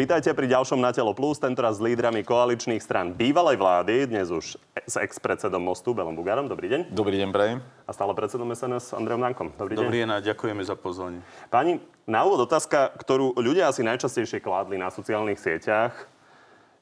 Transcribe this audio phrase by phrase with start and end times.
[0.00, 4.56] Vítajte pri ďalšom Na telo plus, tentoraz s lídrami koaličných stran bývalej vlády, dnes už
[4.72, 6.48] s ex-predsedom Mostu, Belom Bugarom.
[6.48, 6.88] Dobrý deň.
[6.88, 7.60] Dobrý deň, prajem.
[7.84, 9.52] A stále predsedom SNS Andreom Dankom.
[9.60, 9.84] Dobrý deň.
[9.84, 11.20] Dobrý deň a ďakujeme za pozvanie.
[11.52, 15.92] Pani, na úvod otázka, ktorú ľudia asi najčastejšie kládli na sociálnych sieťach.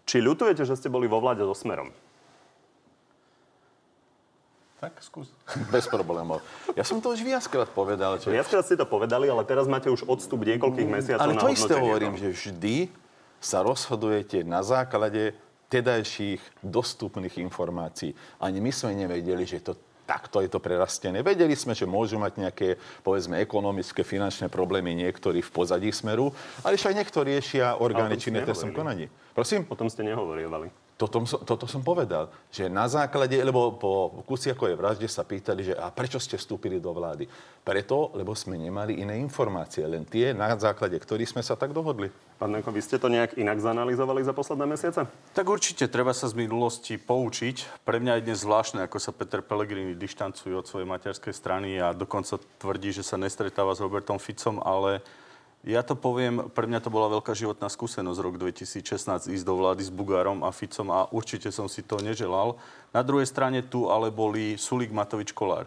[0.07, 1.91] Či ľutujete, že ste boli vo vláde so Smerom?
[4.79, 5.27] Tak skús.
[5.75, 6.39] Bez problémov.
[6.79, 8.23] Ja som to už viackrát povedal.
[8.23, 8.31] Že...
[8.31, 11.75] Viackrát ste to povedali, ale teraz máte už odstup niekoľkých mesiacov ale na to isté
[11.75, 12.75] hovorím, že vždy
[13.39, 15.35] sa rozhodujete na základe
[15.69, 18.17] tedajších dostupných informácií.
[18.41, 19.73] Ani my sme nevedeli, že to
[20.09, 21.21] takto je to prerastené.
[21.21, 26.33] Vedeli sme, že môžu mať nejaké, povedzme, ekonomické, finančné problémy niektorí v pozadí smeru,
[26.65, 29.13] ale aj niektorí riešia orgány činné trestnom konaní.
[29.37, 29.69] Prosím?
[29.69, 30.49] O tom ste nehovorili.
[30.99, 35.95] Toto, toto som povedal, že na základe, lebo po Kuciakovej vražde sa pýtali, že a
[35.95, 37.31] prečo ste vstúpili do vlády?
[37.63, 42.11] Preto, lebo sme nemali iné informácie, len tie, na základe ktorých sme sa tak dohodli.
[42.43, 45.07] Pán Nenko, vy ste to nejak inak zanalizovali za posledné mesiace?
[45.39, 47.87] Tak určite, treba sa z minulosti poučiť.
[47.87, 51.95] Pre mňa je dnes zvláštne, ako sa Peter Pellegrini dištancuje od svojej materskej strany a
[51.95, 54.99] dokonca tvrdí, že sa nestretáva s Robertom Ficom, ale
[55.67, 59.83] ja to poviem, pre mňa to bola veľká životná skúsenosť rok 2016 ísť do vlády
[59.83, 62.63] s Bugárom a Ficom a určite som si to neželal.
[62.95, 65.67] Na druhej strane tu ale boli Sulik Matovič Kolár.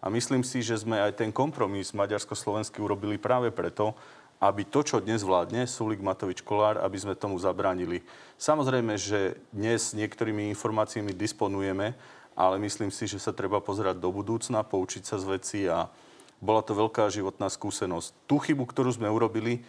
[0.00, 3.96] A myslím si, že sme aj ten kompromis maďarsko-slovenský urobili práve preto,
[4.40, 8.00] aby to, čo dnes vládne, Sulik Matovič Kolár, aby sme tomu zabránili.
[8.40, 11.92] Samozrejme, že dnes niektorými informáciami disponujeme,
[12.32, 15.92] ale myslím si, že sa treba pozerať do budúcna, poučiť sa z veci a
[16.40, 18.16] bola to veľká životná skúsenosť.
[18.24, 19.62] Tú chybu, ktorú sme urobili,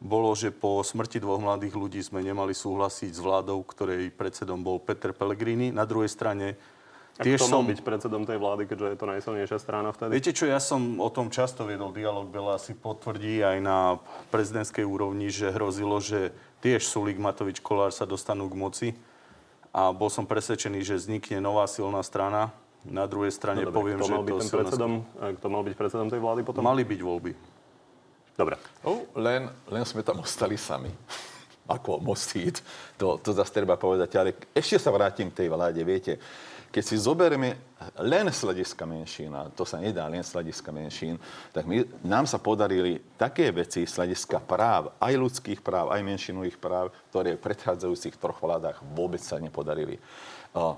[0.00, 4.82] bolo, že po smrti dvoch mladých ľudí sme nemali súhlasiť s vládou, ktorej predsedom bol
[4.82, 5.70] Peter Pellegrini.
[5.70, 6.60] Na druhej strane
[7.14, 7.62] Tiež som...
[7.62, 10.18] byť predsedom tej vlády, keďže je to najsilnejšia strana vtedy?
[10.18, 14.02] Viete čo, ja som o tom často viedol dialog, Bela si potvrdí aj na
[14.34, 18.88] prezidentskej úrovni, že hrozilo, že tiež Sulik Matovič Kolár sa dostanú k moci.
[19.70, 22.50] A bol som presvedčený, že vznikne nová silná strana,
[22.84, 25.62] na druhej strane no, dobre, poviem, kto že mal byť ten predsedom, eh, kto mal
[25.64, 26.60] byť predsedom tej vlády potom?
[26.60, 27.32] Mali byť voľby.
[28.34, 28.58] Dobre.
[28.82, 30.90] Oh, len, len sme tam ostali sami.
[31.74, 32.60] Ako mostít.
[33.00, 34.10] To, to zase treba povedať.
[34.20, 35.80] Ale ešte sa vrátim k tej vláde.
[35.80, 36.20] Viete,
[36.74, 37.54] keď si zoberieme
[38.02, 41.14] len z hľadiska menšín, a to sa nedá len z hľadiska menšín,
[41.54, 46.58] tak my, nám sa podarili také veci z hľadiska práv, aj ľudských práv, aj menšinových
[46.58, 50.02] práv, ktoré v predchádzajúcich troch vládach vôbec sa nepodarili.
[50.50, 50.74] Uh,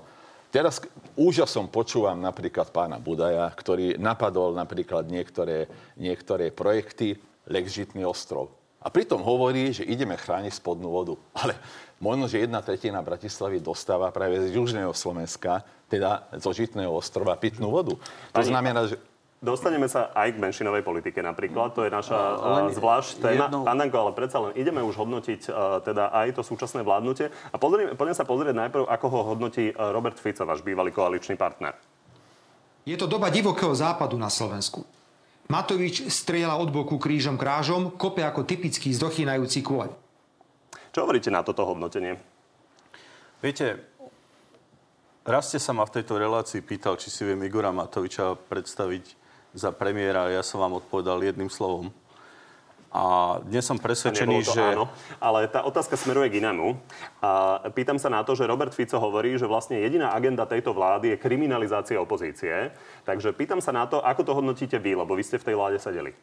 [0.57, 0.81] Teraz
[1.13, 7.13] úžasom počúvam napríklad pána Budaja, ktorý napadol napríklad niektoré, niektoré projekty
[7.45, 8.57] Lex Žitný ostrov.
[8.81, 11.13] A pritom hovorí, že ideme chrániť spodnú vodu.
[11.37, 11.53] Ale
[12.01, 15.61] možno, že jedna tretina Bratislavy dostáva práve z južného Slovenska,
[15.93, 17.93] teda zo Žitného ostrova, pitnú vodu.
[18.33, 18.97] To znamená, že
[19.37, 23.45] Dostaneme sa aj k menšinovej politike napríklad, to je naša uh, zvlášť téma.
[23.45, 23.69] Jedno...
[23.69, 27.29] Pán Danko, ale predsa len ideme už hodnotiť uh, teda aj to súčasné vládnutie.
[27.53, 31.77] A pozriem, poďme sa pozrieť najprv, ako ho hodnotí Robert Fico, váš bývalý koaličný partner.
[32.81, 34.81] Je to doba divokého západu na Slovensku.
[35.53, 39.93] Matovič strieľa od boku krížom krážom, kope ako typický zdochýnajúci kôň.
[40.89, 42.17] Čo hovoríte na toto hodnotenie?
[43.37, 43.85] Viete,
[45.29, 49.26] raz ste sa ma v tejto relácii pýtal, či si viem Igora Matoviča predstaviť
[49.57, 51.89] za premiéra, ja som vám odpovedal jedným slovom.
[52.93, 54.63] A dnes som presvedčený, že...
[54.63, 54.87] Áno,
[55.19, 56.77] ale tá otázka smeruje k inému.
[57.19, 61.13] A pýtam sa na to, že Robert Fico hovorí, že vlastne jediná agenda tejto vlády
[61.13, 62.71] je kriminalizácia opozície.
[63.03, 65.77] Takže pýtam sa na to, ako to hodnotíte vy, lebo vy ste v tej vláde
[65.83, 66.15] sedeli.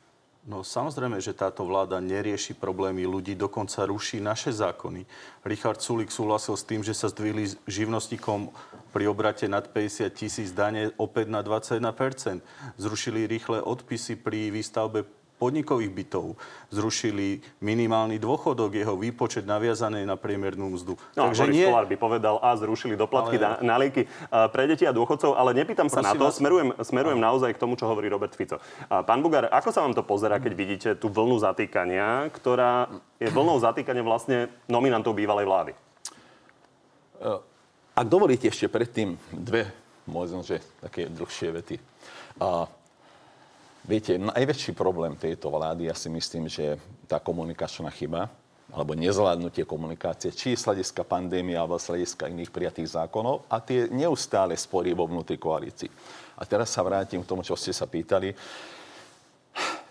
[0.44, 5.08] No samozrejme, že táto vláda nerieši problémy ľudí, dokonca ruší naše zákony.
[5.40, 8.52] Richard Sulik súhlasil s tým, že sa zdvihli živnostníkom
[8.92, 12.44] pri obrate nad 50 tisíc dane opäť na 21%
[12.76, 16.38] Zrušili rýchle odpisy pri výstavbe podnikových bytov.
[16.70, 20.94] Zrušili minimálny dôchodok, jeho výpočet naviazaný na priemernú mzdu.
[21.18, 21.66] No, Takže Boris nie...
[21.66, 23.42] Kolár by povedal, a zrušili doplatky ale...
[23.42, 24.06] na, na lieky
[24.54, 26.34] pre deti a dôchodcov, ale nepýtam sa Prosím na to, vás...
[26.38, 28.62] smerujem, smerujem naozaj k tomu, čo hovorí Robert Fico.
[28.88, 32.86] Pán Bugár, ako sa vám to pozera, keď vidíte tú vlnu zatýkania, ktorá
[33.18, 35.72] je vlnou zatýkania vlastne nominantov bývalej vlády?
[35.74, 37.30] E,
[37.94, 39.70] ak dovolíte ešte predtým dve,
[40.06, 41.76] možno, že také dlhšie vety.
[42.42, 42.66] A
[43.84, 48.32] Viete, najväčší problém tejto vlády, ja si myslím, že tá komunikačná chyba,
[48.72, 53.92] alebo nezvládnutie komunikácie, či z hľadiska pandémie, alebo z hľadiska iných prijatých zákonov a tie
[53.92, 55.92] neustále spory vo vnútri koalícii.
[56.40, 58.32] A teraz sa vrátim k tomu, čo ste sa pýtali.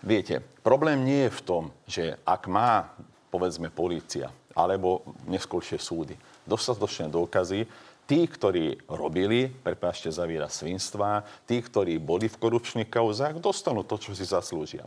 [0.02, 2.90] Viete, problém nie je v tom, že ak má,
[3.30, 4.26] povedzme, polícia
[4.58, 7.62] alebo neskôršie súdy dostatočné dôkazy,
[8.04, 13.96] tí, ktorí robili, prepášte za výraz svinstva, tí, ktorí boli v korupčných kauzách, dostanú to,
[13.96, 14.84] čo si zaslúžia.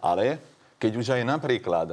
[0.00, 0.40] Ale
[0.76, 1.88] keď už aj napríklad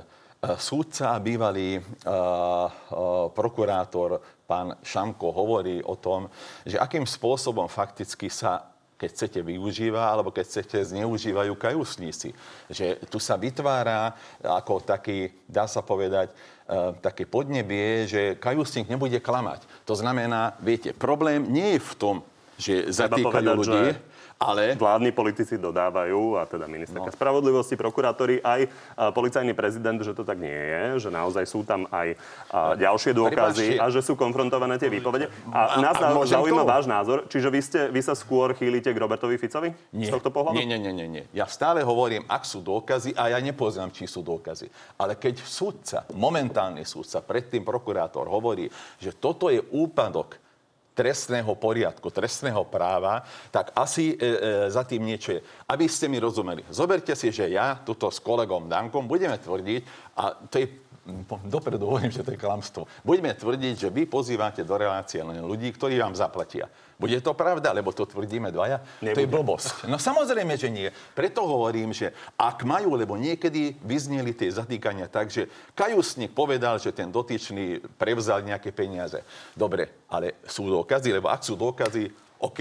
[0.60, 6.27] súdca a bývalý uh, uh, prokurátor pán Šamko hovorí o tom,
[6.68, 12.31] že akým spôsobom fakticky sa keď chcete využíva, alebo keď chcete zneužívajú kajúsníci.
[12.71, 16.31] Že tu sa vytvára ako taký, dá sa povedať,
[17.04, 19.68] také podnebie, že kajúsnik nebude klamať.
[19.83, 22.15] To znamená, viete, problém nie je v tom,
[22.56, 24.00] že zatýkajú ľudí, že
[24.38, 24.75] ale...
[24.75, 27.15] Vládni politici dodávajú, a teda ministerka no.
[27.15, 28.68] spravodlivosti, prokurátori, aj
[29.15, 32.18] policajný prezident, že to tak nie je, že naozaj sú tam aj
[32.51, 35.31] a, ďalšie dôkazy a že sú konfrontované tie výpovede.
[35.50, 36.69] A, a nás a, zaujíma to...
[36.69, 37.25] váš názor.
[37.31, 39.71] Čiže vy, ste, vy sa skôr chýlite k Robertovi Ficovi?
[39.95, 40.12] Nie.
[40.12, 40.59] Z tohto pohľadu?
[40.59, 41.24] Nie, nie, nie, nie, nie.
[41.31, 44.68] Ja stále hovorím, ak sú dôkazy, a ja nepoznám, či sú dôkazy.
[45.00, 48.68] Ale keď súdca, momentálny súdca, predtým prokurátor hovorí,
[49.00, 50.43] že toto je úpadok
[50.94, 54.28] trestného poriadku, trestného práva, tak asi e, e,
[54.69, 55.42] za tým niečo je.
[55.66, 56.62] Aby ste mi rozumeli.
[56.69, 59.81] Zoberte si, že ja tuto s kolegom Dankom budeme tvrdiť,
[60.13, 60.68] a to je
[61.44, 62.88] dopredu hovorím, že to je klamstvo.
[63.04, 66.72] Budeme tvrdiť, že vy pozývate do relácie len ľudí, ktorí vám zaplatia.
[66.96, 68.80] Bude to pravda, lebo to tvrdíme dvaja?
[69.04, 69.16] Nebude.
[69.20, 69.68] To je blbosť.
[69.92, 70.88] No samozrejme, že nie.
[71.12, 76.96] Preto hovorím, že ak majú, lebo niekedy vyzneli tie zatýkania tak, že kajusník povedal, že
[76.96, 79.20] ten dotyčný prevzal nejaké peniaze.
[79.52, 82.08] Dobre, ale sú dôkazy, lebo ak sú dôkazy,
[82.40, 82.60] OK,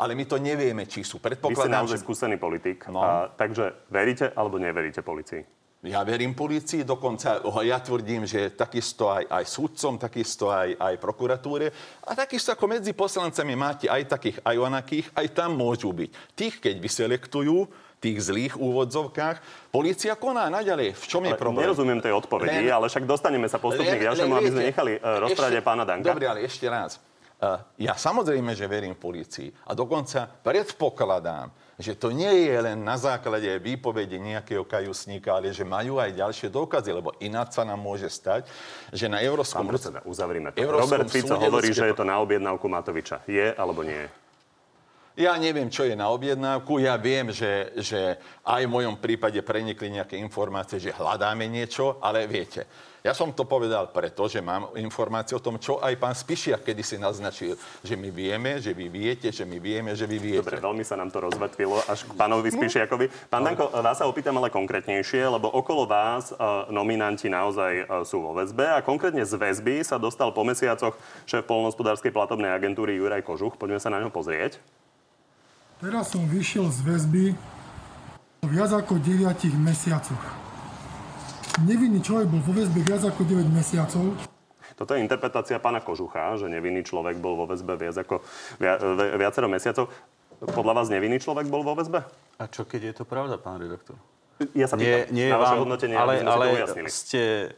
[0.00, 1.20] ale my to nevieme, či sú.
[1.20, 2.98] Predpokladám, Vy ste naozaj skúsený politik, no.
[2.98, 5.63] a, takže veríte alebo neveríte policii?
[5.84, 11.68] Ja verím policii, dokonca ja tvrdím, že takisto aj, aj súdcom, takisto aj, aj prokuratúre
[12.08, 16.10] a takisto ako medzi poslancami máte aj takých, aj onakých, aj tam môžu byť.
[16.32, 17.68] Tých, keď vyselektujú,
[18.00, 19.68] tých zlých úvodzovkách.
[19.72, 20.92] Polícia koná naďalej.
[20.92, 21.64] V čom je ale problém?
[21.64, 25.24] Nerozumiem tej odpovedi, len, ale však dostaneme sa postupne k ďalšiemu, aby sme nechali uh,
[25.24, 26.12] rozprávať pána Danka.
[26.12, 27.00] Dobre, ale ešte raz.
[27.44, 32.80] Uh, ja samozrejme, že verím v policii a dokonca predpokladám, že to nie je len
[32.80, 37.84] na základe výpovede nejakého kajusníka, ale že majú aj ďalšie dôkazy, lebo ináč sa nám
[37.84, 38.48] môže stať,
[38.96, 39.60] že na Európskom...
[39.60, 40.62] Pán predseda, uzavrime to.
[40.62, 43.20] Európskom Robert Fico hovorí, že je to na objednávku Matoviča.
[43.28, 44.23] Je alebo nie je?
[45.14, 46.82] Ja neviem, čo je na objednávku.
[46.82, 52.26] Ja viem, že, že aj v mojom prípade prenikli nejaké informácie, že hľadáme niečo, ale
[52.26, 52.66] viete,
[53.04, 56.82] ja som to povedal preto, že mám informácie o tom, čo aj pán Spišiak kedy
[56.82, 60.40] si naznačil, že my vieme, že vy viete, že my vieme, že vy viete.
[60.40, 63.30] Dobre, veľmi sa nám to rozvetvilo až k pánovi Spišiakovi.
[63.30, 68.18] Pán Danko, vás sa opýtam ale konkrétnejšie, lebo okolo vás uh, nominanti naozaj uh, sú
[68.18, 73.22] vo väzbe a konkrétne z väzby sa dostal po mesiacoch šéf polnospodárskej platobnej agentúry Juraj
[73.22, 73.60] Kožuch.
[73.60, 74.58] Poďme sa na ňo pozrieť.
[75.82, 77.24] Teraz som vyšiel z väzby
[78.46, 79.24] viac ako 9
[79.58, 80.44] mesiacoch
[81.62, 84.18] nevinný človek bol vo väzbe viac ako 9 mesiacov.
[84.74, 88.26] Toto je interpretácia pána Kožucha, že nevinný človek bol vo väzbe viac ako
[88.58, 88.74] via,
[89.14, 89.86] viacero mesiacov.
[90.42, 92.02] Podľa vás nevinný človek bol vo väzbe?
[92.42, 93.94] A čo keď je to pravda, pán redaktor?
[94.50, 96.58] Ja sa nie, pýtam, nie na vaše hodnotenie, ale, ale
[96.90, 97.54] ste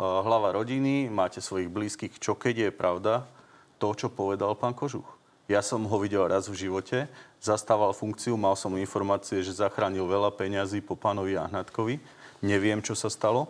[0.00, 2.16] uh, hlava rodiny, máte svojich blízkych.
[2.16, 3.28] Čo keď je pravda
[3.76, 5.04] to, čo povedal pán Kožuch?
[5.44, 7.04] Ja som ho videl raz v živote,
[7.36, 12.00] zastával funkciu, mal som informácie, že zachránil veľa peňazí po pánovi Ahnatkovi
[12.44, 13.48] Neviem, čo sa stalo.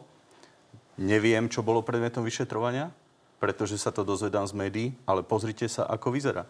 [0.95, 2.95] Neviem, čo bolo predmetom vyšetrovania,
[3.43, 6.47] pretože sa to dozvedám z médií, ale pozrite sa, ako vyzerá.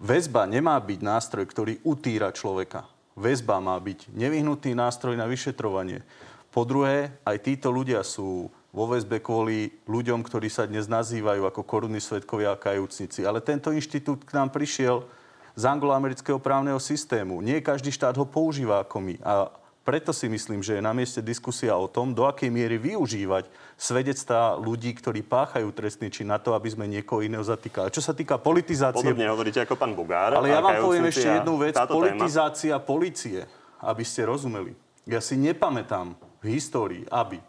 [0.00, 2.88] Väzba nemá byť nástroj, ktorý utýra človeka.
[3.12, 6.00] Väzba má byť nevyhnutý nástroj na vyšetrovanie.
[6.48, 11.64] Po druhé, aj títo ľudia sú vo väzbe kvôli ľuďom, ktorí sa dnes nazývajú ako
[11.64, 13.24] korunní svetkovia a kajúcnici.
[13.24, 15.08] Ale tento inštitút k nám prišiel
[15.56, 17.40] z angloamerického právneho systému.
[17.40, 19.14] Nie každý štát ho používa ako my.
[19.24, 19.48] A
[19.80, 23.48] preto si myslím, že je na mieste diskusia o tom, do akej miery využívať
[23.80, 27.88] svedectvá ľudí, ktorí páchajú trestný čin na to, aby sme niekoho iného zatýkali.
[27.88, 29.00] Čo sa týka politizácie...
[29.00, 30.36] Podobne hovoríte ako pán Bugár.
[30.36, 31.72] Ale ja vám poviem ešte jednu vec.
[31.88, 32.84] Politizácia téma.
[32.84, 33.40] policie,
[33.80, 34.76] aby ste rozumeli.
[35.08, 36.12] Ja si nepamätám
[36.44, 37.40] v histórii, aby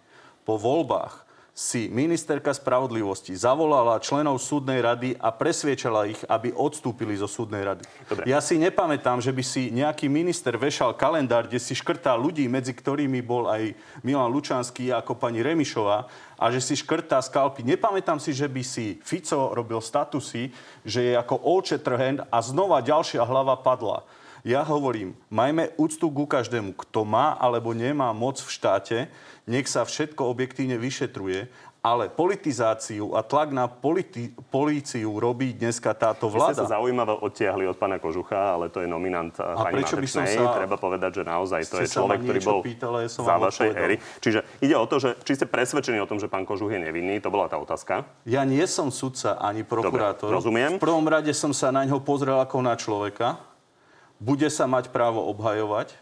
[0.48, 1.28] po voľbách
[1.58, 7.82] si ministerka spravodlivosti zavolala členov súdnej rady a presviečala ich, aby odstúpili zo súdnej rady.
[8.06, 8.30] Dobre.
[8.30, 12.78] Ja si nepamätám, že by si nejaký minister vešal kalendár, kde si škrtá ľudí, medzi
[12.78, 13.74] ktorými bol aj
[14.06, 16.06] Milan Lučanský ako pani Remišová,
[16.38, 17.66] a že si škrtá skalpy.
[17.66, 20.54] Nepamätám si, že by si Fico robil statusy,
[20.86, 24.06] že je ako olče trhen a znova ďalšia hlava padla.
[24.48, 28.98] Ja hovorím, majme úctu ku každému, kto má alebo nemá moc v štáte,
[29.44, 31.52] nech sa všetko objektívne vyšetruje,
[31.84, 36.52] ale politizáciu a tlak na politi- políciu robí dneska táto vláda.
[36.52, 40.00] Vy ste sa zaujímavé odtiahli od pána Kožucha, ale to je nominant a pani prečo
[40.00, 40.64] by som sa...
[40.64, 43.96] Treba povedať, že naozaj to je človek, ktorý bol pýtale, ja za vašej éry.
[44.24, 47.20] Čiže ide o to, že či ste presvedčení o tom, že pán Kožuch je nevinný,
[47.20, 48.08] to bola tá otázka.
[48.24, 50.32] Ja nie som sudca ani prokurátor.
[50.32, 50.72] Dobre, rozumiem.
[50.80, 53.57] V prvom rade som sa na ňo pozrel ako na človeka.
[54.18, 55.94] Bude sa mať právo obhajovať.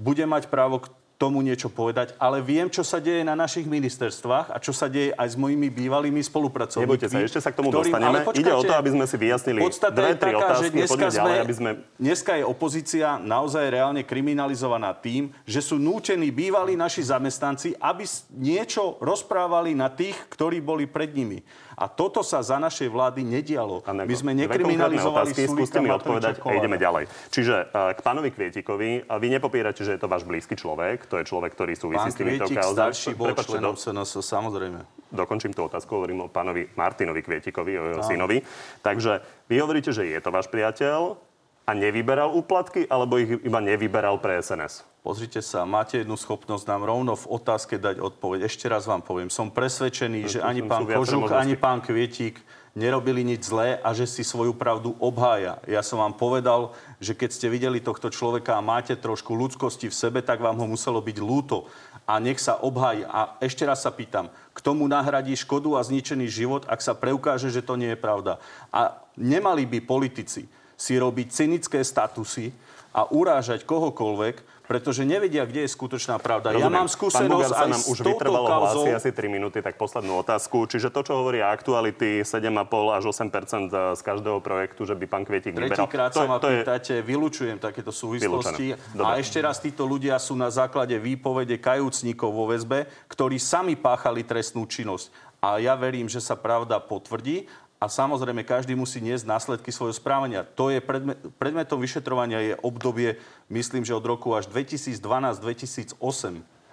[0.00, 0.90] Bude mať právo k
[1.22, 5.14] tomu niečo povedať, ale viem, čo sa deje na našich ministerstvách a čo sa deje
[5.14, 6.82] aj s mojimi bývalými spolupracovníkmi.
[6.82, 8.18] Nebojte sa, ešte sa k tomu ktorým, dostaneme.
[8.26, 10.66] Počkáte, Ide o to, aby sme si vyjasnili dve, tri taká, otázky.
[10.66, 11.70] Že dneska, sme, ďalej, aby sme...
[11.94, 18.02] dneska je opozícia naozaj reálne kriminalizovaná tým, že sú nútení bývalí naši zamestnanci, aby
[18.34, 21.46] niečo rozprávali na tých, ktorí boli pred nimi.
[21.76, 23.80] A toto sa za našej vlády nedialo.
[23.84, 27.08] My sme nekriminalizovali Skúste mi odpovedať a ideme ďalej.
[27.32, 31.24] Čiže uh, k pánovi Kvietikovi, vy nepopierate, že je to váš blízky človek, to je
[31.26, 32.76] človek, ktorý súvisí Pán s týmito kauzami.
[32.76, 34.80] starší bol Prepačte, členom SNS, samozrejme.
[35.12, 38.40] Dokončím tú otázku, hovorím o pánovi Martinovi Kvietikovi, o jeho synovi.
[38.80, 41.20] Takže vy hovoríte, že je to váš priateľ,
[41.62, 44.82] a nevyberal úplatky, alebo ich iba nevyberal pre SNS?
[45.02, 48.46] Pozrite sa, máte jednu schopnosť nám rovno v otázke dať odpoveď.
[48.46, 52.38] Ešte raz vám poviem, som presvedčený, že ani pán Kožuk, ani pán Kvietík
[52.72, 55.60] nerobili nič zlé a že si svoju pravdu obhája.
[55.68, 59.98] Ja som vám povedal, že keď ste videli tohto človeka a máte trošku ľudskosti v
[59.98, 61.68] sebe, tak vám ho muselo byť lúto
[62.06, 63.02] a nech sa obhájí.
[63.04, 67.52] A ešte raz sa pýtam, k tomu nahradí škodu a zničený život, ak sa preukáže,
[67.52, 68.38] že to nie je pravda.
[68.72, 70.48] A nemali by politici
[70.82, 72.50] si robiť cynické statusy
[72.90, 76.52] a urážať kohokoľvek, pretože nevedia, kde je skutočná pravda.
[76.52, 76.64] Rozumiem.
[76.64, 78.84] Ja mám skúsenosť Pán sa nám už vytrvalo kauzou...
[78.88, 80.64] asi 3 minúty, tak poslednú otázku.
[80.64, 85.54] Čiže to, čo hovorí aktuality, 7,5 až 8% z každého projektu, že by pán Kvietik
[85.54, 85.76] vyberal.
[85.76, 87.04] Tretíkrát sa ma pýtate, je...
[87.04, 88.76] vylučujem takéto súvislosti.
[88.96, 94.24] A ešte raz, títo ľudia sú na základe výpovede kajúcnikov vo väzbe, ktorí sami páchali
[94.24, 95.32] trestnú činnosť.
[95.42, 97.50] A ja verím, že sa pravda potvrdí
[97.82, 100.46] a samozrejme každý musí niesť následky svojho správania.
[100.54, 103.18] To je predmet, predmetom vyšetrovania je obdobie,
[103.50, 105.98] myslím, že od roku až 2012-2008.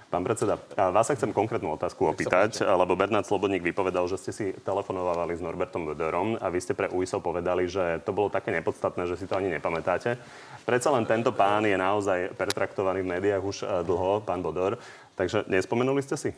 [0.09, 4.45] Pán predseda, vás sa chcem konkrétnu otázku opýtať, lebo Bernard Slobodník vypovedal, že ste si
[4.61, 9.05] telefonovali s Norbertom Böderom a vy ste pre UISO povedali, že to bolo také nepodstatné,
[9.09, 10.17] že si to ani nepamätáte.
[10.65, 14.81] Predsa len tento pán je naozaj pertraktovaný v médiách už eh, dlho, pán Bodor.
[15.13, 16.29] Takže nespomenuli ste si?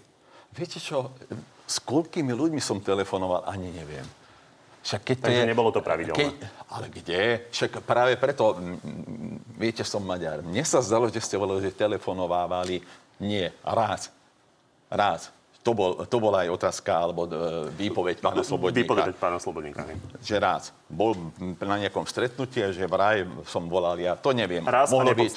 [0.51, 1.15] Viete čo,
[1.63, 4.20] s koľkými ľuďmi som telefonoval, ani neviem.
[4.81, 6.17] Však keď Takže je, nebolo to pravidelné.
[6.17, 6.33] Keď,
[6.73, 7.21] ale kde?
[7.53, 8.57] Však práve preto,
[9.53, 10.41] viete, som Maďar.
[10.41, 12.81] Mne sa zdalo, že ste volali, že telefonovávali.
[13.21, 14.09] Nie, raz.
[14.89, 15.29] Raz.
[15.61, 18.97] To, bol, to bola aj otázka, alebo e, výpoveď pána Slobodníka.
[18.97, 19.85] Výpoveď pána Slobodníka.
[20.17, 20.73] Že raz.
[20.89, 21.13] Bol
[21.61, 24.17] na nejakom stretnutí, že vraj som volal ja.
[24.17, 24.65] To neviem.
[24.65, 25.33] Raz mohlo byť.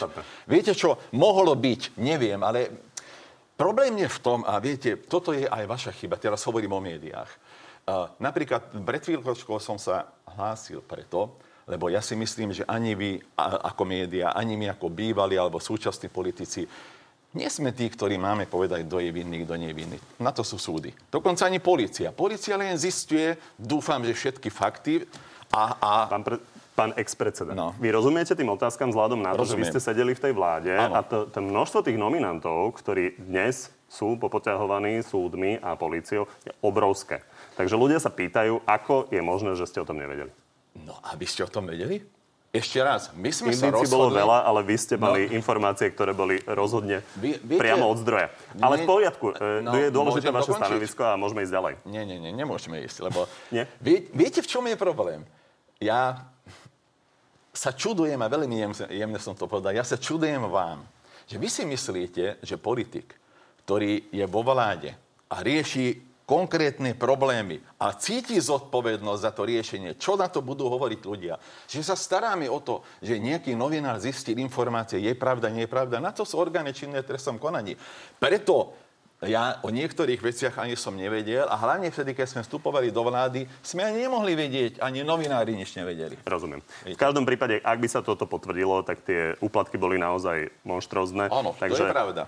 [0.48, 0.96] Viete čo?
[1.12, 2.00] Mohlo byť.
[2.00, 2.72] Neviem, ale
[3.60, 7.43] problém je v tom, a viete, toto je aj vaša chyba, teraz hovorím o médiách
[8.18, 13.10] napríklad pred chvíľkočkou som sa hlásil preto, lebo ja si myslím, že ani vy
[13.40, 16.68] ako média, ani my ako bývalí alebo súčasní politici
[17.34, 19.98] nie sme tí, ktorí máme povedať, kto je vinný, kto nie je vinný.
[20.22, 20.94] Na to sú súdy.
[21.10, 22.14] Dokonca ani policia.
[22.14, 25.02] Policia len zistuje, dúfam, že všetky fakty
[25.50, 25.74] a...
[25.82, 25.92] a...
[26.06, 26.38] Pán, pre,
[26.78, 27.74] pán ex-predseda, no.
[27.82, 29.66] vy rozumiete tým otázkam vzhľadom na to, Rozumiem.
[29.66, 30.94] že vy ste sedeli v tej vláde ano.
[30.94, 37.22] a to, to množstvo tých nominantov, ktorí dnes sú popoťahovaní súdmi a políciou, je obrovské.
[37.54, 40.30] Takže ľudia sa pýtajú, ako je možné, že ste o tom nevedeli.
[40.82, 42.02] No, aby ste o tom vedeli?
[42.54, 43.90] Ešte raz, my sme Indíci sa rozhodli...
[43.90, 45.34] bolo veľa, ale vy ste mali no.
[45.34, 48.30] informácie, ktoré boli rozhodne Vy, viete, priamo od zdroja.
[48.62, 50.62] Ale v poriadku, e, no, je dôležité vaše dokončiť?
[50.62, 51.74] stanovisko a môžeme ísť ďalej.
[51.90, 53.26] Nie, nie, nie, nemôžeme ísť, lebo...
[53.50, 53.66] Nie?
[53.82, 55.26] Vie, viete, v čom je problém?
[55.82, 56.30] Ja
[57.50, 60.86] sa čudujem, a veľmi jemne, jemne som to povedal, ja sa čudujem vám,
[61.26, 63.18] že vy si myslíte, že politik,
[63.66, 64.94] ktorý je vo vláde
[65.26, 71.00] a rieši konkrétne problémy a cíti zodpovednosť za to riešenie, čo na to budú hovoriť
[71.04, 71.36] ľudia.
[71.68, 76.00] Že sa staráme o to, že nejaký novinár zistí informácie, je pravda, nie je pravda.
[76.00, 77.76] Na to sú orgány činné trestnom konaní.
[78.16, 78.72] Preto
[79.24, 83.48] ja o niektorých veciach ani som nevedel a hlavne vtedy, keď sme vstupovali do vlády,
[83.64, 86.20] sme ani nemohli vedieť, ani novinári nič nevedeli.
[86.24, 86.60] Rozumiem.
[86.84, 91.32] V každom prípade, ak by sa toto potvrdilo, tak tie úplatky boli naozaj monštrozne.
[91.32, 91.80] Áno, takže...
[91.80, 92.22] to je pravda.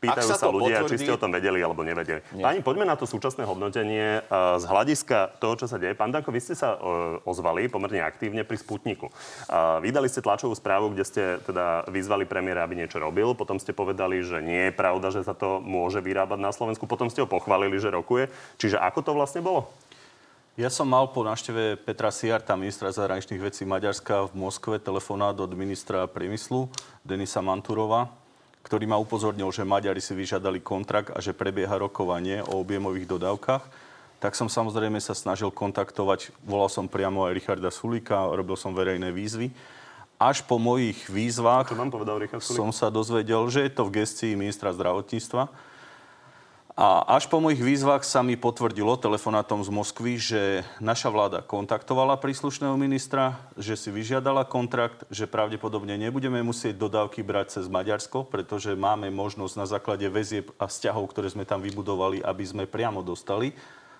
[0.00, 0.96] Pýtajú sa, sa ľudia, potvrdí...
[0.96, 2.24] či ste o tom vedeli alebo nevedeli.
[2.32, 2.40] Nie.
[2.40, 5.92] Pani, poďme na to súčasné hodnotenie z hľadiska toho, čo sa deje.
[5.92, 6.80] Pán Danko, vy ste sa
[7.28, 9.12] ozvali pomerne aktívne pri Sputniku.
[9.84, 13.36] Vydali ste tlačovú správu, kde ste teda vyzvali premiéra, aby niečo robil.
[13.36, 16.88] Potom ste povedali, že nie je pravda, že sa to môže vyrábať na Slovensku.
[16.88, 18.32] Potom ste ho pochválili, že rokuje.
[18.56, 19.68] Čiže ako to vlastne bolo?
[20.58, 25.52] Ja som mal po návšteve Petra Siarta, ministra zahraničných vecí Maďarska v Moskve, telefonát od
[25.56, 26.68] ministra priemyslu
[27.00, 28.12] Denisa Manturova,
[28.62, 33.64] ktorý ma upozornil, že Maďari si vyžiadali kontrakt a že prebieha rokovanie o objemových dodávkach,
[34.20, 39.08] tak som samozrejme sa snažil kontaktovať, volal som priamo aj Richarda Sulika, robil som verejné
[39.16, 39.48] výzvy.
[40.20, 44.76] Až po mojich výzvach povedal Richard som sa dozvedel, že je to v gestii ministra
[44.76, 45.69] zdravotníctva.
[46.78, 50.42] A až po mojich výzvach sa mi potvrdilo telefonátom z Moskvy, že
[50.78, 57.58] naša vláda kontaktovala príslušného ministra, že si vyžiadala kontrakt, že pravdepodobne nebudeme musieť dodávky brať
[57.58, 62.44] cez Maďarsko, pretože máme možnosť na základe väzieb a vzťahov, ktoré sme tam vybudovali, aby
[62.46, 63.50] sme priamo dostali.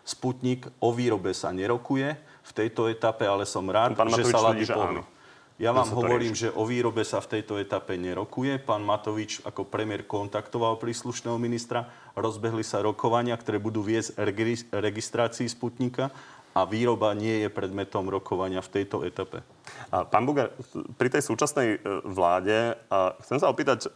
[0.07, 4.79] Sputnik o výrobe sa nerokuje v tejto etape, ale som rád, Pán že Matovič sa
[4.79, 5.03] pohli.
[5.03, 5.20] áno.
[5.61, 6.49] Ja vám hovorím, rieši.
[6.49, 8.57] že o výrobe sa v tejto etape nerokuje.
[8.65, 11.85] Pán Matovič ako premiér kontaktoval príslušného ministra,
[12.17, 16.09] rozbehli sa rokovania, ktoré budú viesť regis- registrácii Sputnika
[16.57, 19.45] a výroba nie je predmetom rokovania v tejto etape.
[19.93, 20.57] A Pán Bugar,
[20.97, 23.93] pri tej súčasnej e, vláde, a chcem sa opýtať,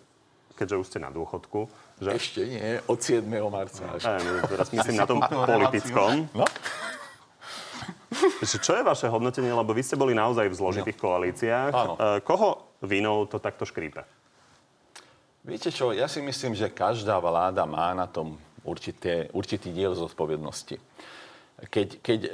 [0.60, 1.66] keďže už ste na dôchodku,
[1.96, 2.12] že...
[2.12, 3.24] Ešte nie, od 7.
[3.48, 4.02] marca až.
[4.04, 6.28] Aj, no, teraz myslím na tom politickom.
[6.36, 6.44] No?
[8.64, 11.72] Čo je vaše hodnotenie, lebo vy ste boli naozaj v zložitých koalíciách.
[11.74, 11.94] Áno.
[11.98, 14.04] E, Koho vinou to takto škrípe?
[15.44, 20.80] Viete čo, ja si myslím, že každá vláda má na tom určité, určitý diel zodpovednosti.
[21.54, 22.30] Keď, keď e,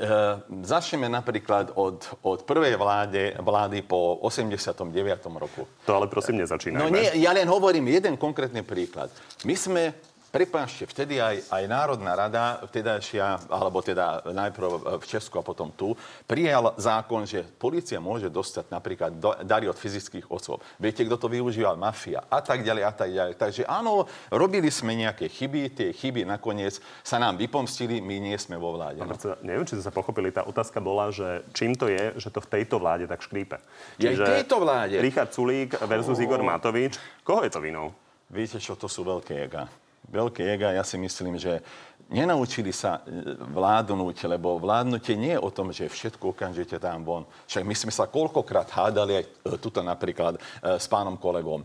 [0.65, 4.97] začneme napríklad od, od prvej vláde, vlády po 89.
[5.37, 5.69] roku.
[5.85, 6.81] To ale prosím nezačínajme.
[6.81, 9.13] No nie, ja len hovorím jeden konkrétny príklad.
[9.45, 9.93] My sme,
[10.31, 15.93] prepáčte, vtedy aj, aj Národná rada, vtedajšia, alebo teda najprv v Česku a potom tu,
[16.25, 20.63] prijal zákon, že policia môže dostať napríklad do, dary od fyzických osôb.
[20.79, 21.75] Viete, kto to využíval?
[21.75, 23.35] Mafia a tak ďalej a tak ďalej.
[23.35, 28.55] Takže áno, robili sme nejaké chyby, tie chyby nakoniec sa nám vypomstili, my nie sme
[28.55, 29.03] vo vláde.
[29.03, 29.19] Pán No.
[29.19, 30.31] predseda, neviem, či ste sa pochopili.
[30.31, 33.59] Tá otázka bola, že čím to je, že to v tejto vláde tak škrípe.
[33.99, 35.03] Je aj v tejto vláde.
[35.03, 36.95] Richard Sulík versus Igor Matovič.
[37.27, 37.91] Koho je to vinou?
[38.31, 39.67] Viete čo, to sú veľké ega.
[40.11, 41.63] Veľké ega, ja si myslím, že
[42.11, 47.25] nenaučili sa e, vládnuť, lebo vládnutie nie je o tom, že všetko okamžite tam von.
[47.47, 49.31] Však my sme sa koľkokrát hádali aj e,
[49.63, 50.41] tuto napríklad e,
[50.83, 51.63] s pánom kolegom.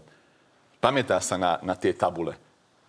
[0.77, 2.37] Pamätá sa na, na tie tabule.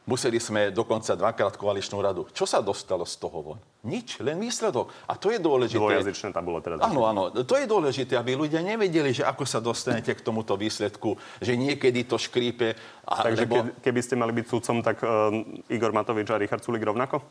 [0.05, 2.29] Museli sme dokonca dvakrát koaličnú radu.
[2.31, 3.59] Čo sa dostalo z toho von?
[3.87, 4.91] Nič, len výsledok.
[5.07, 5.79] A to je dôležité.
[5.79, 6.83] Dvojazyčné tabule teraz.
[6.83, 7.31] Áno, áno.
[7.31, 12.03] To je dôležité, aby ľudia nevedeli, že ako sa dostanete k tomuto výsledku, že niekedy
[12.03, 12.75] to škrípe.
[13.07, 15.31] A, Takže lebo, ke, keby ste mali byť sudcom, tak uh,
[15.71, 17.23] Igor Matovič a Richard Sulík rovnako?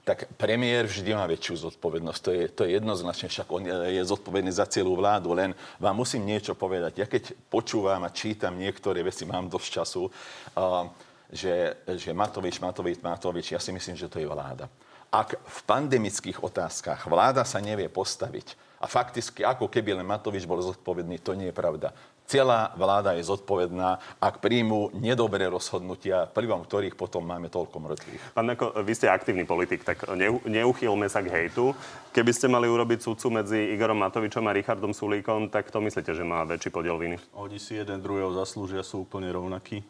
[0.00, 2.20] tak premiér vždy má väčšiu zodpovednosť.
[2.24, 5.36] To je, to je jednoznačne, však on je zodpovedný za celú vládu.
[5.36, 7.04] Len vám musím niečo povedať.
[7.04, 10.88] Ja keď počúvam a čítam niektoré veci, mám dosť času, uh,
[11.30, 14.66] že, že Matovič, Matovič, Matovič, ja si myslím, že to je vláda.
[15.10, 20.62] Ak v pandemických otázkach vláda sa nevie postaviť a fakticky ako keby len Matovič bol
[20.62, 21.90] zodpovedný, to nie je pravda.
[22.30, 28.22] Celá vláda je zodpovedná, ak príjmu nedobré rozhodnutia, vplyvom ktorých potom máme toľko mŕtvych.
[28.38, 31.74] Pán Meko, vy ste aktívny politik, tak neu, neuchýlme sa k hejtu.
[32.14, 36.22] Keby ste mali urobiť sudcu medzi Igorom Matovičom a Richardom Sulíkom, tak to myslíte, že
[36.22, 37.18] má väčší podiel viny?
[37.34, 39.82] Oni si jeden druhého zaslúžia, sú úplne rovnakí.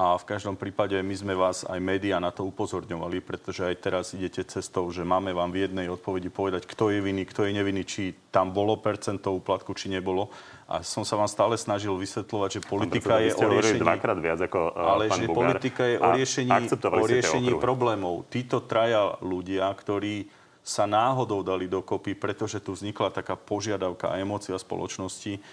[0.00, 4.16] A v každom prípade my sme vás aj médiá na to upozorňovali, pretože aj teraz
[4.16, 7.84] idete cestou, že máme vám v jednej odpovedi povedať, kto je vinný, kto je nevinný,
[7.84, 10.32] či tam bolo percento úplatku, či nebolo.
[10.72, 13.84] A som sa vám stále snažil vysvetľovať, že politika je o riešení...
[13.84, 15.36] dvakrát viac ako uh, Ale pán že Bugár.
[15.36, 18.24] politika je o riešení, o riešení problémov.
[18.32, 20.32] Títo traja ľudia, ktorí
[20.64, 25.44] sa náhodou dali dokopy, pretože tu vznikla taká požiadavka a emócia spoločnosti,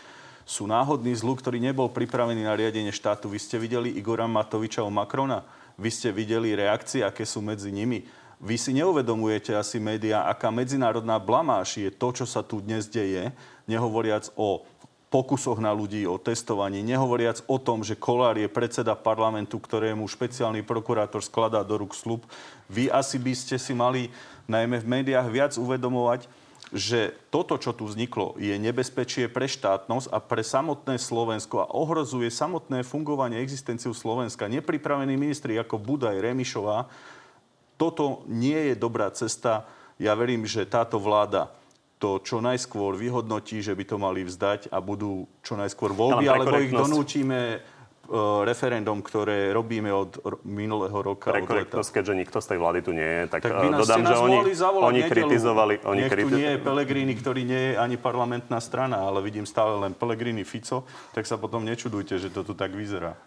[0.48, 3.28] sú náhodný zluk, ktorý nebol pripravený na riadenie štátu.
[3.28, 5.44] Vy ste videli Igora Matoviča o Macrona?
[5.76, 8.08] Vy ste videli reakcie, aké sú medzi nimi?
[8.40, 13.36] Vy si neuvedomujete asi médiá, aká medzinárodná blamáž je to, čo sa tu dnes deje,
[13.68, 14.64] nehovoriac o
[15.12, 20.64] pokusoch na ľudí, o testovaní, nehovoriac o tom, že Kolár je predseda parlamentu, ktorému špeciálny
[20.64, 22.24] prokurátor skladá do rúk slub.
[22.72, 24.14] Vy asi by ste si mali
[24.48, 26.28] najmä v médiách viac uvedomovať,
[26.76, 32.28] že toto, čo tu vzniklo, je nebezpečie pre štátnosť a pre samotné Slovensko a ohrozuje
[32.28, 34.52] samotné fungovanie, existenciu Slovenska.
[34.52, 36.92] Nepripravení ministri ako Budaj, Remišová,
[37.80, 39.64] toto nie je dobrá cesta.
[39.96, 41.56] Ja verím, že táto vláda
[41.98, 46.62] to čo najskôr vyhodnotí, že by to mali vzdať a budú čo najskôr voľby, alebo
[46.62, 47.60] ich korektnosť- donúčime e,
[48.44, 51.30] referendum, ktoré robíme od minulého roka.
[51.30, 53.80] Pre korektnosť, keďže nikto z tej vlády tu nie je, tak, Tak eh, vy nás
[53.84, 55.74] dodám, že oni, zavolať oni kritizovali...
[55.84, 59.44] Oni Nech tu kriti- nie je Pelegrini, ktorý nie je ani parlamentná strana, ale vidím
[59.44, 63.20] stále len Pelegrini Fico, tak sa potom nečudujte, že to tu tak vyzerá.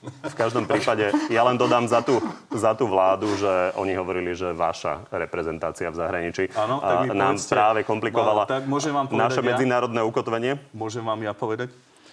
[0.00, 4.56] V každom prípade, ja len dodám za tú, za tú vládu, že oni hovorili, že
[4.56, 7.52] vaša reprezentácia v zahraničí Áno, tak nám povedzte.
[7.52, 9.52] práve komplikovala No, tak môžem vám naše ja?
[9.52, 10.56] medzinárodné ukotvenie.
[10.72, 11.68] Môžem vám ja povedať?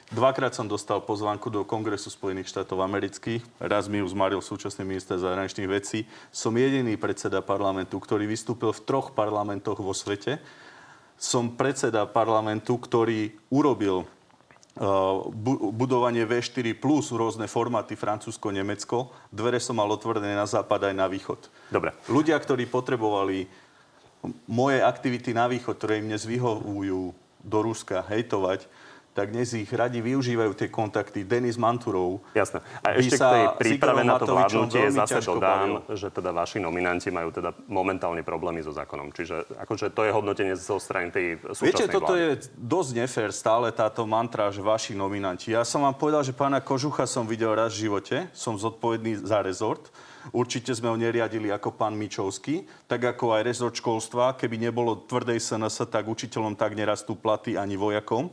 [0.07, 3.43] Dvakrát som dostal pozvánku do Kongresu Spojených štátov amerických.
[3.59, 6.07] Raz mi ju zmaril súčasný minister zahraničných vecí.
[6.31, 10.39] Som jediný predseda parlamentu, ktorý vystúpil v troch parlamentoch vo svete.
[11.19, 14.07] Som predseda parlamentu, ktorý urobil
[15.75, 19.11] budovanie V4 plus rôzne formáty Francúzsko-Nemecko.
[19.27, 21.51] Dvere som mal otvorené na západ aj na východ.
[21.67, 21.91] Dobre.
[22.07, 23.43] Ľudia, ktorí potrebovali
[24.47, 27.11] moje aktivity na východ, ktoré im dnes vyhovujú
[27.43, 28.69] do Ruska, hejtovať,
[29.17, 31.25] tak dnes ich radi využívajú tie kontakty.
[31.25, 32.21] Denis Manturov.
[32.37, 32.61] Jasné.
[32.85, 35.97] A ešte k tej príprave na to vládnutie zase dodám, bavil.
[35.97, 39.09] že teda vaši nominanti majú teda momentálne problémy so zákonom.
[39.09, 42.21] Čiže akože to je hodnotenie zo strany tej súčasnej Viete, toto vlády.
[42.21, 42.29] je
[42.61, 45.49] dosť nefér stále táto mantra, že vaši nominanti.
[45.49, 48.29] Ja som vám povedal, že pána Kožucha som videl raz v živote.
[48.37, 49.89] Som zodpovedný za rezort.
[50.35, 54.35] Určite sme ho neriadili ako pán Mičovský, tak ako aj rezort školstva.
[54.35, 58.29] Keby nebolo tvrdej SNS, tak učiteľom tak nerastú platy ani vojakom.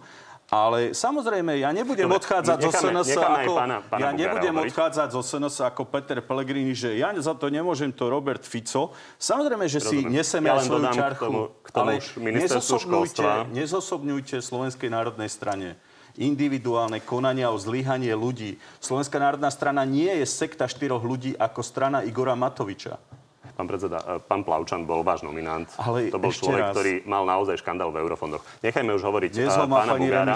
[0.55, 3.53] Ale samozrejme, ja nebudem Dobre, odchádzať necháme, zo SNS ako...
[3.59, 4.71] Pána, pána ja nebudem hovoriť.
[4.71, 8.95] odchádzať zo SNS ako Peter Pellegrini, že ja za to nemôžem to Robert Fico.
[9.19, 10.14] Samozrejme, že Rozumiem.
[10.14, 11.19] si neseme ja svoju čarchu.
[11.19, 11.95] K tomu, k tomu ale
[12.38, 15.75] nezosobňujte, nezosobňujte Slovenskej národnej strane
[16.14, 18.62] individuálne konania o zlyhanie ľudí.
[18.79, 23.03] Slovenská národná strana nie je sekta štyroch ľudí ako strana Igora Matoviča.
[23.55, 25.71] Pán predseda, e, pán Plavčan bol váš nominant.
[25.79, 26.75] Ale to bol človek, raz.
[26.75, 28.43] ktorý mal naozaj škandál v eurofondoch.
[28.67, 30.35] Nechajme už hovoriť Dnes uh, pána Bugára.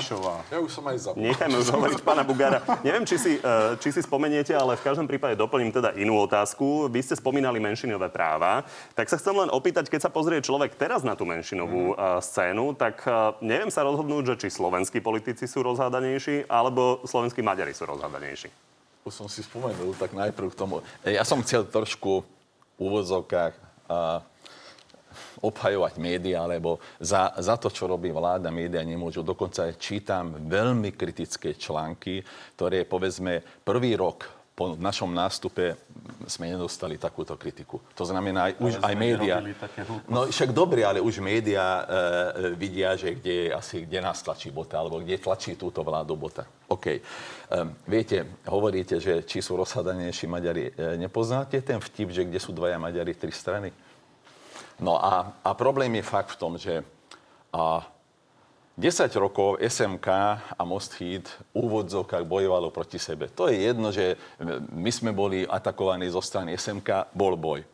[0.55, 1.27] Ja už som aj zabudol.
[1.27, 2.63] Nechajme už hovoriť pána Bugára.
[2.87, 6.87] Neviem, či si, uh, či si spomeniete, ale v každom prípade doplním teda inú otázku.
[6.87, 8.63] Vy ste spomínali menšinové práva.
[8.95, 12.79] Tak sa chcem len opýtať, keď sa pozrie človek teraz na tú menšinovú uh, scénu,
[12.79, 17.83] tak uh, neviem sa rozhodnúť, že či slovenskí politici sú rozhádanejší, alebo slovenskí Maďari sú
[17.83, 18.47] rozhádanejší.
[19.03, 20.87] Už som si spomenul, tak najprv k tomu.
[21.03, 22.23] Ja som chcel trošku
[22.79, 23.55] úvodzovkách
[23.91, 24.23] a
[25.43, 29.23] obhajovať médiá, lebo za, za to, čo robí vláda, médiá nemôžu.
[29.23, 32.23] Dokonca čítam veľmi kritické články,
[32.55, 35.79] ktoré, povedzme, prvý rok po našom nástupe
[36.27, 37.79] sme nedostali takúto kritiku.
[37.95, 39.39] To znamená, aj, už aj médiá...
[40.11, 44.83] No však dobre, ale už médiá e, vidia, že kde, asi, kde nás tlačí bota,
[44.83, 46.43] alebo kde tlačí túto vládu bota.
[46.67, 46.87] OK.
[46.91, 47.01] E,
[47.87, 50.75] viete, hovoríte, že či sú rozhadanejší Maďari.
[50.75, 53.71] E, nepoznáte ten vtip, že kde sú dvaja Maďari, tri strany?
[54.83, 56.83] No a, a problém je fakt v tom, že
[57.55, 57.87] a,
[58.79, 60.07] 10 rokov SMK
[60.55, 63.27] a Most Hit úvodzovkách bojovalo proti sebe.
[63.35, 64.15] To je jedno, že
[64.71, 67.67] my sme boli atakovaní zo strany SMK, bol boj.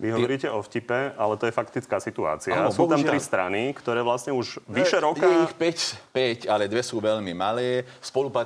[0.00, 2.56] Vy hovoríte o vtipe, ale to je faktická situácia.
[2.56, 2.96] Áno, sú bohužiaľ.
[2.96, 5.22] tam tri strany, ktoré vlastne už vyše roka...
[5.22, 7.84] Je ich 5, 5, ale dve sú veľmi malé.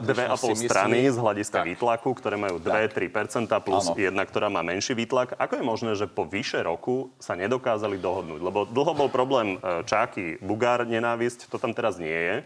[0.05, 1.67] Dve a pol strany z hľadiska tak.
[1.71, 3.97] výtlaku, ktoré majú 2-3% plus Áno.
[3.97, 5.39] jedna, ktorá má menší výtlak.
[5.39, 8.41] Ako je možné, že po vyše roku sa nedokázali dohodnúť?
[8.43, 12.37] Lebo dlho bol problém e, Čáky, Bugár, nenávisť, to tam teraz nie je.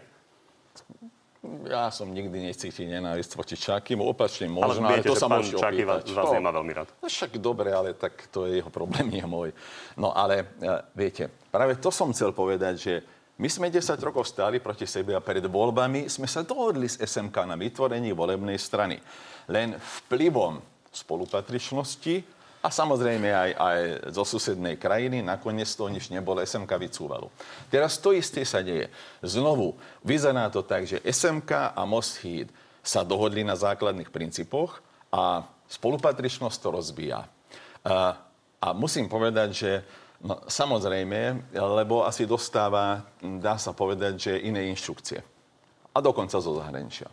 [1.71, 5.55] Ja som nikdy necítil nenávisť voči Čakimu, opačne možno, ale, viete, ale to sa môže
[5.55, 6.91] Čaky vás, vás nemá veľmi rád.
[6.99, 9.55] No však dobre, ale tak to je jeho problém, nie môj.
[9.95, 12.93] No ale uh, viete, práve to som chcel povedať, že
[13.39, 17.47] my sme 10 rokov stáli proti sebe a pred voľbami sme sa dohodli s SMK
[17.47, 18.99] na vytvorení volebnej strany.
[19.47, 20.59] Len vplyvom
[20.91, 23.79] spolupatričnosti a samozrejme aj, aj
[24.11, 25.23] zo susednej krajiny.
[25.23, 27.31] Nakoniec to nič nebolo, SMK vycúvalo.
[27.71, 28.91] Teraz to isté sa deje.
[29.23, 32.51] Znovu, vyzerá to tak, že SMK a Most Heat
[32.83, 37.23] sa dohodli na základných princípoch a spolupatričnosť to rozbíja.
[37.87, 38.19] A,
[38.59, 39.71] a musím povedať, že
[40.19, 45.23] No, samozrejme, lebo asi dostáva, dá sa povedať, že iné inštrukcie.
[45.95, 47.07] A dokonca zo zahraničia.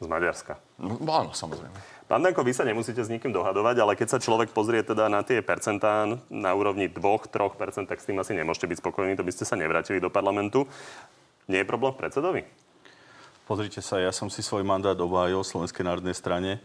[0.00, 0.56] Z Maďarska.
[0.80, 1.76] No, áno, samozrejme.
[2.06, 5.26] Pán Danko, vy sa nemusíte s nikým dohadovať, ale keď sa človek pozrie teda na
[5.26, 9.42] tie percentá na úrovni 2-3%, tak s tým asi nemôžete byť spokojní, to by ste
[9.42, 10.70] sa nevrátili do parlamentu.
[11.50, 12.40] Nie je problém v predsedovi?
[13.50, 16.62] Pozrite sa, ja som si svoj mandát obhájil v Slovenskej národnej strane.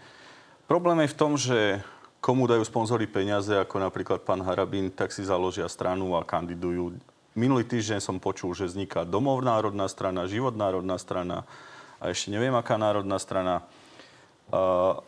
[0.70, 1.82] Problém je v tom, že
[2.22, 7.02] komu dajú sponzory peniaze, ako napríklad pán Harabín, tak si založia stranu a kandidujú.
[7.34, 11.50] Minulý týždeň som počul, že vzniká Domov národná strana, Život národná strana
[11.98, 13.66] a ešte neviem, aká národná strana.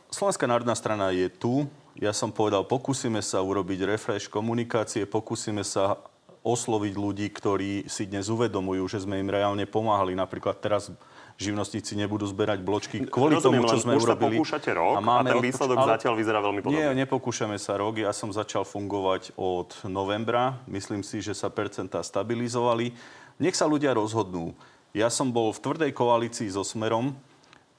[0.08, 1.68] Slovenská národná strana je tu.
[2.00, 6.02] Ja som povedal, pokúsime sa urobiť refresh komunikácie, pokúsime sa
[6.44, 10.12] osloviť ľudí, ktorí si dnes uvedomujú, že sme im reálne pomáhali.
[10.12, 10.92] Napríklad teraz
[11.40, 14.38] živnostníci nebudú zberať bločky kvôli Rozumiem, tomu, čo sme už urobili.
[14.44, 15.90] Sa rok a, máme a ten výsledok ale...
[15.98, 16.78] zatiaľ vyzerá veľmi podobne.
[16.78, 17.98] Nie, nepokúšame sa rok.
[17.98, 20.62] Ja som začal fungovať od novembra.
[20.68, 22.94] Myslím si, že sa percentá stabilizovali.
[23.40, 24.54] Nech sa ľudia rozhodnú.
[24.94, 27.33] Ja som bol v tvrdej koalícii so Smerom, Eh,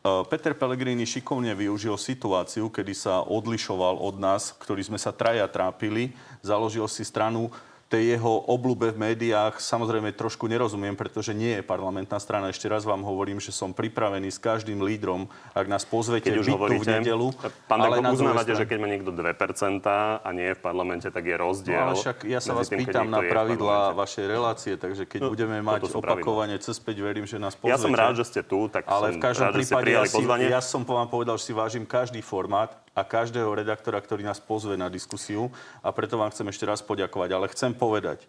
[0.04, 6.12] Peter Pellegrini šikovne využil situáciu, kedy sa odlišoval od nás, ktorí sme sa traja trápili,
[6.44, 7.48] založil si stranu.
[7.94, 12.50] Tej jeho oblúbe v médiách samozrejme trošku nerozumiem, pretože nie je parlamentná strana.
[12.50, 16.46] Ešte raz vám hovorím, že som pripravený s každým lídrom, ak nás pozvete keď už
[16.59, 17.30] hovoríte, v nedelu.
[17.70, 19.87] Pán ale uznávate, že keď má niekto 2%
[20.18, 21.78] a nie je v parlamente, tak je rozdiel.
[21.78, 25.30] No, ale však ja sa vás tým, pýtam na pravidlá vašej relácie, takže keď no,
[25.30, 27.78] budeme mať opakovanie cez 5, verím, že nás pozvete.
[27.78, 30.59] Ja som rád, že ste tu, tak ale v každom rád, prípade ja, si, ja
[30.59, 34.87] som vám povedal, že si vážim každý formát a každého redaktora, ktorý nás pozve na
[34.87, 35.50] diskusiu
[35.83, 37.30] a preto vám chcem ešte raz poďakovať.
[37.35, 38.24] Ale chcem povedať,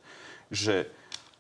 [0.50, 0.90] že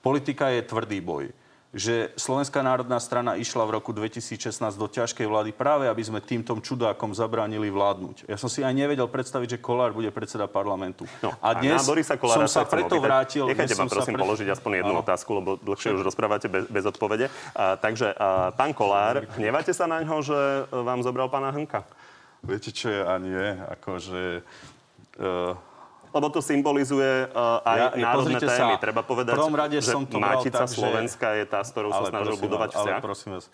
[0.05, 1.33] politika je tvrdý boj
[1.75, 6.55] že Slovenská národná strana išla v roku 2016 do ťažkej vlády práve, aby sme týmto
[6.63, 8.31] čudákom zabránili vládnuť.
[8.31, 11.03] Ja som si aj nevedel predstaviť, že Kolár bude predseda parlamentu.
[11.19, 13.43] No, a dnes a sa som sa preto vrátil...
[13.51, 14.23] Nechajte ma prosím pre...
[14.23, 15.03] položiť aspoň jednu ano.
[15.03, 17.27] otázku, lebo dlhšie už rozprávate bez, bez odpovede.
[17.51, 21.83] A, takže, a, pán Kolár, neváte sa na ňo, že vám zobral pána Hnka?
[22.45, 23.45] Viete, čo je a nie?
[23.73, 24.45] Akože...
[25.19, 25.57] Uh
[26.15, 28.79] lebo to symbolizuje uh, aj ja, národné témy.
[28.79, 31.43] Sa, Treba povedať, rade že som to Matica tak, Slovenska že...
[31.43, 32.95] je tá, s ktorou sa snažil budovať vás, vzťah.
[32.95, 33.51] Ale prosím vás,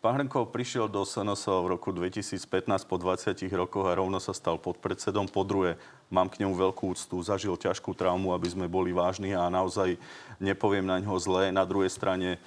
[0.00, 2.40] Pán Hrnkov prišiel do SNS v roku 2015
[2.88, 5.28] po 20 rokoch a rovno sa stal podpredsedom.
[5.28, 5.76] Po druhé,
[6.08, 10.00] mám k nemu veľkú úctu, zažil ťažkú traumu, aby sme boli vážni a naozaj
[10.40, 11.52] nepoviem na ňo zlé.
[11.52, 12.40] Na druhej strane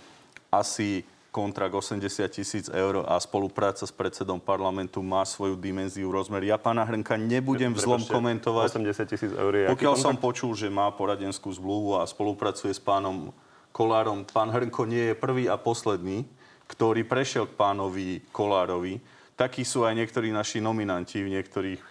[0.49, 6.43] asi kontrakt 80 tisíc eur a spolupráca s predsedom parlamentu má svoju dimenziu, rozmer.
[6.43, 8.75] Ja pána Hrnka nebudem vzlom komentovať.
[8.75, 13.31] 80 tisíc eur je Pokiaľ som počul, že má poradenskú zmluvu a spolupracuje s pánom
[13.71, 16.27] Kolárom, pán Hrnko nie je prvý a posledný,
[16.67, 18.99] ktorý prešiel k pánovi Kolárovi.
[19.39, 21.81] Takí sú aj niektorí naši nominanti v niektorých,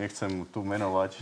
[0.00, 1.20] nechcem tu menovať,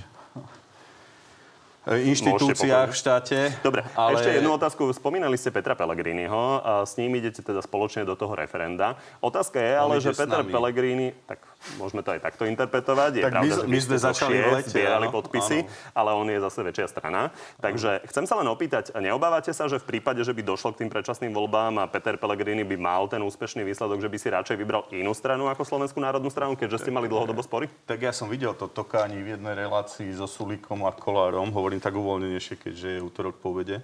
[1.84, 3.38] inštitúciách v štáte.
[3.60, 4.16] Dobre, ale...
[4.16, 4.88] ešte jednu otázku.
[4.96, 8.96] Spomínali ste Petra Pellegriniho a s ním idete teda spoločne do toho referenda.
[9.20, 11.44] Otázka je ale, že Peter Pellegrini, tak
[11.80, 13.12] môžeme to aj takto interpretovať.
[13.18, 15.70] Je tak pravda, my, my sme začali v lete, zbierali podpisy, áno.
[15.96, 17.20] ale on je zase väčšia strana.
[17.58, 18.06] Takže áno.
[18.08, 21.32] chcem sa len opýtať, neobávate sa, že v prípade, že by došlo k tým predčasným
[21.32, 25.16] voľbám a Peter Pellegrini by mal ten úspešný výsledok, že by si radšej vybral inú
[25.16, 27.66] stranu ako Slovenskú národnú stranu, keďže ste mali dlhodobo spory?
[27.88, 31.96] Tak ja som videl to tokání v jednej relácii so Sulikom a Kolárom, hovorím tak
[31.96, 33.80] uvoľnenejšie, keďže je útorok povede.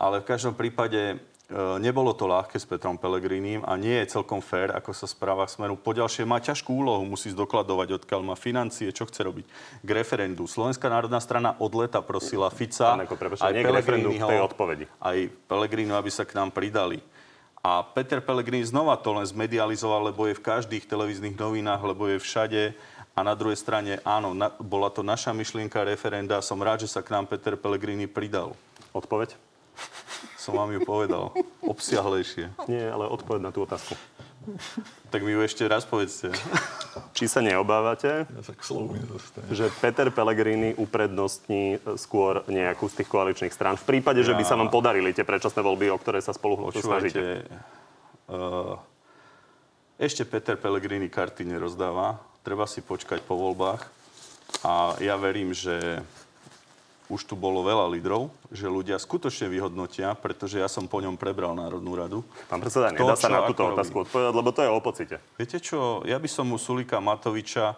[0.00, 1.20] Ale v každom prípade
[1.82, 5.74] nebolo to ľahké s Petrom Pelegrínim a nie je celkom fér, ako sa správa smeru.
[5.74, 9.46] Poďalšie má ťažkú úlohu, musí zdokladovať, odkiaľ má financie, čo chce robiť.
[9.82, 10.46] K referendu.
[10.46, 13.18] Slovenská národná strana od leta prosila Fica Páneko,
[14.30, 14.84] aj odpovedi.
[15.02, 15.18] aj
[15.50, 17.02] Pellegrinu, aby sa k nám pridali.
[17.60, 22.16] A Peter Pellegrini znova to len zmedializoval, lebo je v každých televíznych novinách, lebo je
[22.16, 22.72] všade.
[23.12, 26.40] A na druhej strane, áno, na, bola to naša myšlienka referenda.
[26.40, 28.56] Som rád, že sa k nám Peter Pellegrini pridal.
[28.96, 29.36] Odpoveď?
[30.40, 31.36] Som vám ju povedal.
[31.60, 32.48] Obsiahlejšie.
[32.64, 33.92] Nie, ale odpoveď na tú otázku.
[35.12, 36.32] Tak mi ju ešte raz povedzte.
[37.12, 38.96] Či sa neobávate, ja sa slovu
[39.52, 44.32] že Peter Pellegrini uprednostní skôr nejakú z tých koaličných strán v prípade, ja...
[44.32, 47.44] že by sa vám podarili tie predčasné voľby, o ktoré sa spolu snažíte?
[48.32, 48.80] Uh,
[50.00, 52.16] ešte Peter Pellegrini karty nerozdáva.
[52.40, 53.84] Treba si počkať po voľbách.
[54.64, 56.00] A ja verím, že
[57.10, 61.52] už tu bolo veľa lídrov, že ľudia skutočne vyhodnotia, pretože ja som po ňom prebral
[61.58, 62.22] Národnú radu.
[62.46, 65.16] Pán predseda, nedá to, sa na túto otázku odpovedať, lebo to je o pocite.
[65.34, 67.74] Viete čo, ja by som mu Sulika Matoviča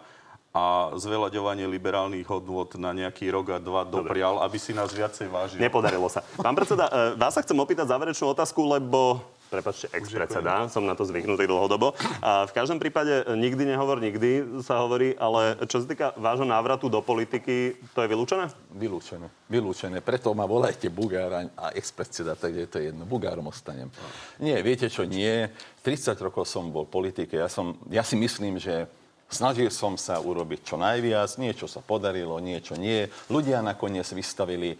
[0.53, 5.57] a zveľaďovanie liberálnych hodnôt na nejaký rok a dva doprial, aby si nás viacej vážil.
[5.57, 6.21] Nepodarilo sa.
[6.37, 9.17] Pán predseda, e, vás sa chcem opýtať záverečnú otázku, lebo
[9.53, 11.93] prepačte, ex-predseda, som na to zvyknutý dlhodobo.
[12.25, 16.49] A v každom prípade e, nikdy nehovor nikdy sa hovorí, ale čo sa týka vášho
[16.49, 18.49] návratu do politiky, to je vylúčené?
[18.73, 19.29] Vylúčené.
[19.45, 20.01] Vylúčené.
[20.01, 23.05] Preto ma volajte Bugár a ex-predseda, to je jedno.
[23.05, 23.93] Bugárom ostanem.
[24.41, 25.53] Nie, viete čo, nie.
[25.85, 27.37] 30 rokov som bol v politike.
[27.37, 28.89] Ja, som, ja si myslím, že
[29.33, 33.09] Snažil som sa urobiť čo najviac, niečo sa podarilo, niečo nie.
[33.33, 34.77] Ľudia nakoniec vystavili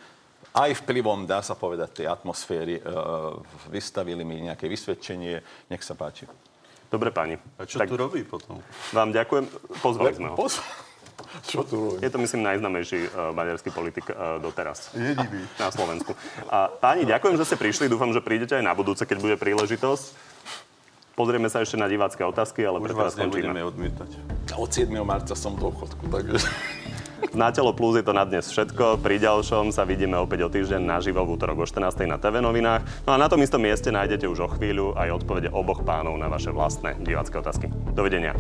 [0.54, 3.38] aj vplyvom, dá sa povedať, tej atmosféry, uh,
[3.74, 5.42] vystavili mi nejaké vysvedčenie.
[5.74, 6.30] Nech sa páči.
[6.94, 7.42] Dobre, pani.
[7.58, 8.62] A čo tak tu robí potom?
[8.94, 9.50] Vám ďakujem.
[9.82, 10.38] Pozvali sme ho.
[10.38, 10.62] Poz...
[11.50, 12.06] Čo tu robí?
[12.06, 14.94] Je to, myslím, najznamejší uh, maďarský politik uh, doteraz.
[14.94, 15.50] Jediný.
[15.62, 16.14] Na Slovensku.
[16.50, 17.90] A páni, ďakujem, že ste prišli.
[17.90, 20.34] Dúfam, že prídete aj na budúce, keď bude príležitosť.
[21.14, 24.10] Pozrieme sa ešte na divácké otázky, ale Už vás nebudeme odmietať.
[24.58, 24.90] Od 7.
[25.06, 26.42] marca som v dôchodku, takže...
[27.32, 29.00] Na Telo Plus je to na dnes všetko.
[29.00, 32.04] Pri ďalšom sa vidíme opäť o týždeň naživo v útorok o 14.
[32.04, 33.08] na TV novinách.
[33.08, 36.28] No a na tom istom mieste nájdete už o chvíľu aj odpovede oboch pánov na
[36.28, 37.72] vaše vlastné divácké otázky.
[37.96, 38.36] Dovidenia.